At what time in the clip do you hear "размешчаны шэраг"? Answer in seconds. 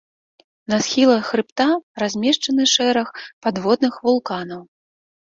2.03-3.13